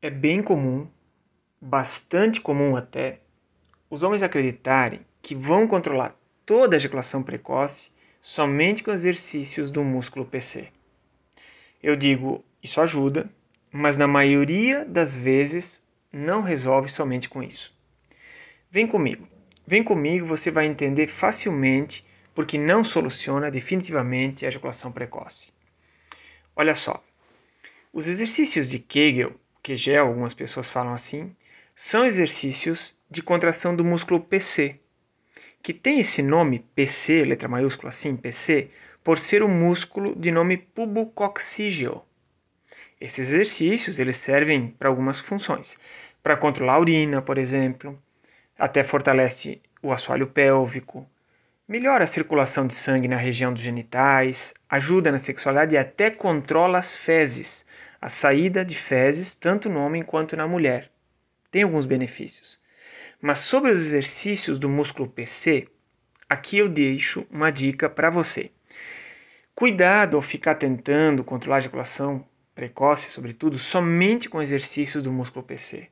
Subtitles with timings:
[0.00, 0.86] É bem comum,
[1.60, 3.18] bastante comum até,
[3.90, 7.90] os homens acreditarem que vão controlar toda a ejaculação precoce
[8.22, 10.68] somente com exercícios do músculo PC.
[11.82, 13.28] Eu digo, isso ajuda,
[13.72, 17.76] mas na maioria das vezes não resolve somente com isso.
[18.70, 19.26] Vem comigo.
[19.66, 25.52] Vem comigo, você vai entender facilmente porque não soluciona definitivamente a ejaculação precoce.
[26.54, 27.02] Olha só.
[27.92, 29.34] Os exercícios de Kegel
[29.68, 31.34] QGEL, algumas pessoas falam assim,
[31.74, 34.80] são exercícios de contração do músculo PC,
[35.62, 38.70] que tem esse nome PC, letra maiúscula assim, PC,
[39.04, 42.02] por ser o músculo de nome pubococcígeo.
[43.00, 45.78] Esses exercícios eles servem para algumas funções,
[46.22, 48.00] para controlar a urina, por exemplo,
[48.58, 51.08] até fortalece o assoalho pélvico,
[51.68, 56.78] melhora a circulação de sangue na região dos genitais, ajuda na sexualidade e até controla
[56.78, 57.66] as fezes,
[58.00, 60.90] a saída de fezes tanto no homem quanto na mulher.
[61.50, 62.58] Tem alguns benefícios.
[63.20, 65.66] Mas sobre os exercícios do músculo PC,
[66.28, 68.50] aqui eu deixo uma dica para você.
[69.54, 72.24] Cuidado ao ficar tentando controlar a ejaculação
[72.54, 75.88] precoce, sobretudo, somente com exercícios do músculo PC.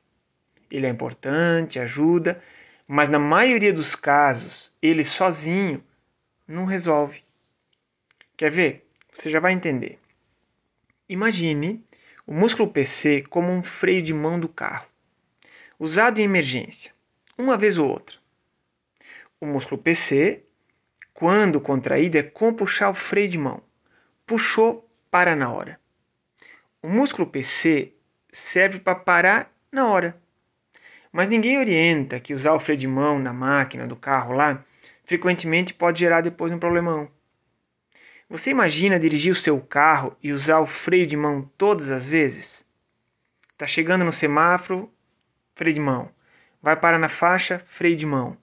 [0.71, 2.41] Ele é importante, ajuda,
[2.87, 5.83] mas na maioria dos casos, ele sozinho
[6.47, 7.23] não resolve.
[8.37, 8.87] Quer ver?
[9.11, 9.99] Você já vai entender.
[11.09, 11.83] Imagine
[12.27, 14.85] o músculo PC como um freio de mão do carro,
[15.79, 16.91] usado em emergência,
[17.37, 18.17] uma vez ou outra.
[19.39, 20.43] O músculo PC,
[21.13, 23.63] quando contraído, é como puxar o freio de mão.
[24.25, 25.79] Puxou, para na hora.
[26.83, 27.93] O músculo PC
[28.29, 30.21] serve para parar na hora.
[31.13, 34.65] Mas ninguém orienta que usar o freio de mão na máquina do carro lá
[35.05, 37.09] frequentemente pode gerar depois um problemão.
[38.29, 42.65] Você imagina dirigir o seu carro e usar o freio de mão todas as vezes?
[43.55, 44.91] Tá chegando no semáforo,
[45.55, 46.11] freio de mão.
[46.61, 48.37] Vai parar na faixa, freio de mão.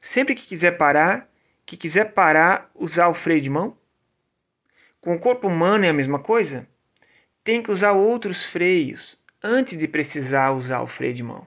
[0.00, 1.30] Sempre que quiser parar,
[1.64, 3.78] que quiser parar, usar o freio de mão?
[5.00, 6.68] Com o corpo humano é a mesma coisa?
[7.44, 11.46] Tem que usar outros freios antes de precisar usar o freio de mão.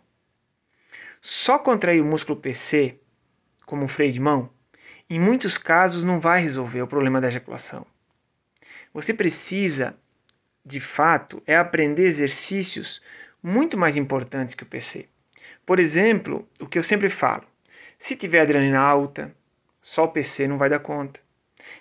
[1.19, 2.97] Só contrair o músculo PC,
[3.65, 4.50] como um freio de mão,
[5.16, 7.85] em muitos casos não vai resolver o problema da ejaculação.
[8.94, 9.96] Você precisa,
[10.66, 13.01] de fato, é aprender exercícios
[13.41, 15.07] muito mais importantes que o PC.
[15.66, 17.44] Por exemplo, o que eu sempre falo:
[17.97, 19.35] se tiver adrenalina alta,
[19.81, 21.19] só o PC não vai dar conta.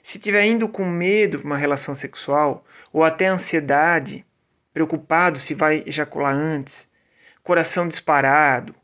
[0.02, 4.24] Se tiver indo com medo para uma relação sexual ou até ansiedade,
[4.72, 6.90] preocupado se vai ejacular antes,
[7.42, 8.74] coração disparado,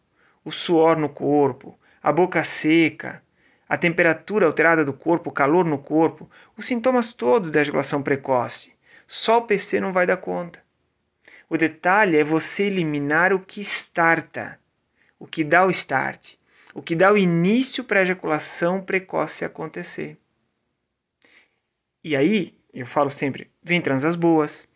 [0.44, 3.22] o suor no corpo, a boca seca,
[3.68, 8.72] a temperatura alterada do corpo, o calor no corpo, os sintomas todos da ejaculação precoce.
[9.06, 10.62] Só o PC não vai dar conta.
[11.48, 14.58] O detalhe é você eliminar o que starta,
[15.18, 16.34] o que dá o start,
[16.74, 20.18] o que dá o início para a ejaculação precoce acontecer.
[22.04, 24.68] E aí, eu falo sempre, vem transas boas,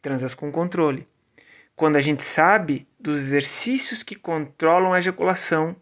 [0.00, 1.08] transas com controle.
[1.74, 5.74] Quando a gente sabe dos exercícios que controlam a ejaculação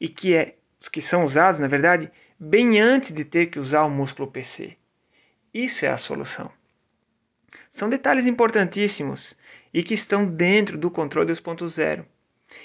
[0.00, 0.55] e que é
[0.90, 4.76] que são usados, na verdade, bem antes de ter que usar o músculo PC.
[5.52, 6.50] Isso é a solução.
[7.70, 9.36] São detalhes importantíssimos
[9.72, 12.04] e que estão dentro do controle 2.0.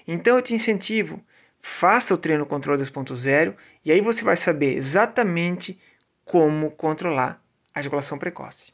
[0.08, 1.24] Então eu te incentivo,
[1.60, 5.80] faça o treino controle 2.0 e aí você vai saber exatamente
[6.24, 7.42] como controlar
[7.74, 8.74] a ejaculação precoce.